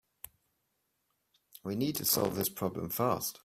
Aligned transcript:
We 1.63 1.75
need 1.75 1.95
to 1.97 2.05
solve 2.05 2.35
this 2.35 2.49
problem 2.49 2.89
fast. 2.89 3.39